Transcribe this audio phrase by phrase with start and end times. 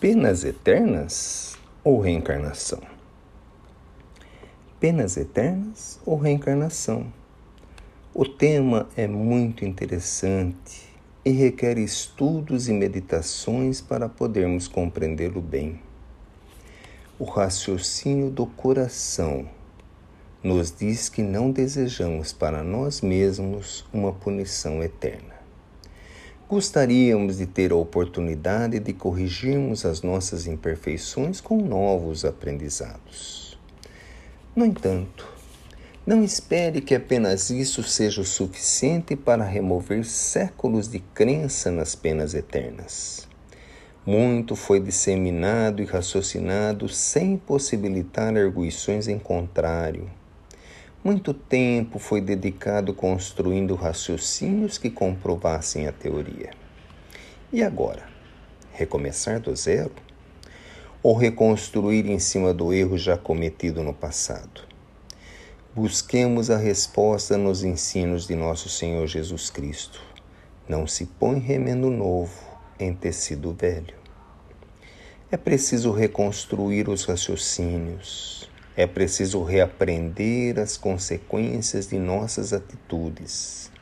[0.00, 2.80] Penas eternas ou reencarnação?
[4.78, 7.12] Penas eternas ou reencarnação?
[8.14, 10.88] O tema é muito interessante
[11.24, 15.80] e requer estudos e meditações para podermos compreendê-lo bem.
[17.18, 19.48] O raciocínio do coração
[20.44, 25.37] nos diz que não desejamos para nós mesmos uma punição eterna.
[26.48, 33.58] Gostaríamos de ter a oportunidade de corrigirmos as nossas imperfeições com novos aprendizados.
[34.56, 35.30] No entanto,
[36.06, 42.32] não espere que apenas isso seja o suficiente para remover séculos de crença nas penas
[42.32, 43.28] eternas.
[44.06, 50.10] Muito foi disseminado e raciocinado sem possibilitar arguições em contrário
[51.02, 56.50] muito tempo foi dedicado construindo raciocínios que comprovassem a teoria.
[57.52, 58.08] E agora?
[58.72, 59.92] Recomeçar do zero?
[61.02, 64.62] Ou reconstruir em cima do erro já cometido no passado?
[65.74, 70.02] Busquemos a resposta nos ensinos de nosso Senhor Jesus Cristo.
[70.68, 72.34] Não se põe remendo novo
[72.80, 73.94] em tecido velho.
[75.30, 83.72] É preciso reconstruir os raciocínios, é preciso reaprender as consequências de nossas atitudes.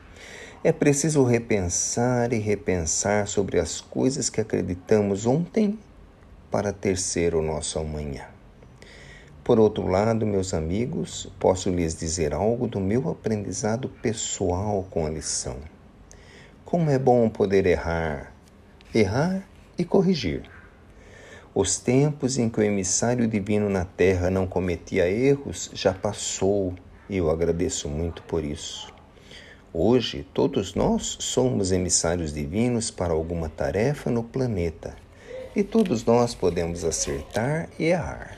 [0.63, 5.77] É preciso repensar e repensar sobre as coisas que acreditamos ontem
[6.49, 8.25] para ter ser o nosso amanhã.
[9.43, 15.11] Por outro lado, meus amigos, posso lhes dizer algo do meu aprendizado pessoal com a
[15.11, 15.57] lição.
[16.65, 18.33] Como é bom poder errar,
[18.95, 20.56] errar e corrigir
[21.59, 26.75] os tempos em que o emissário divino na terra não cometia erros já passou
[27.09, 28.93] e eu agradeço muito por isso.
[29.73, 34.95] Hoje, todos nós somos emissários divinos para alguma tarefa no planeta
[35.55, 38.37] e todos nós podemos acertar e errar.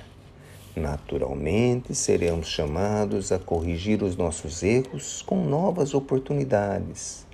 [0.74, 7.28] Naturalmente, seremos chamados a corrigir os nossos erros com novas oportunidades.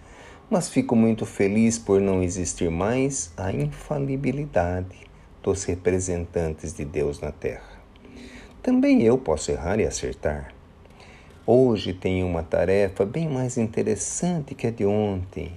[0.50, 5.06] Mas fico muito feliz por não existir mais a infalibilidade
[5.46, 7.80] dos representantes de Deus na Terra.
[8.64, 10.52] Também eu posso errar e acertar.
[11.46, 15.52] Hoje tenho uma tarefa bem mais interessante que a de ontem.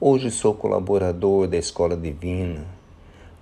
[0.00, 2.66] Hoje sou colaborador da Escola Divina,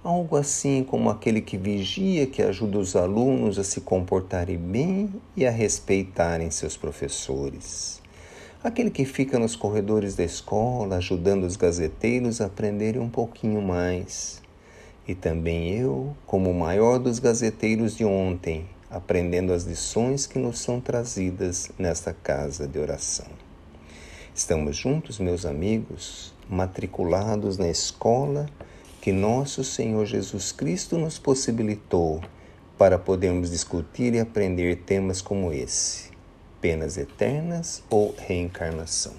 [0.04, 5.46] algo assim como aquele que vigia que ajuda os alunos a se comportarem bem e
[5.46, 8.02] a respeitarem seus professores.
[8.62, 14.42] Aquele que fica nos corredores da escola ajudando os gazeteiros a aprenderem um pouquinho mais
[15.06, 20.58] e também eu, como o maior dos gazeteiros de ontem, aprendendo as lições que nos
[20.58, 23.26] são trazidas nesta casa de oração.
[24.34, 28.46] Estamos juntos, meus amigos, matriculados na escola
[29.00, 32.22] que nosso Senhor Jesus Cristo nos possibilitou
[32.78, 36.10] para podermos discutir e aprender temas como esse:
[36.60, 39.14] penas eternas ou reencarnação.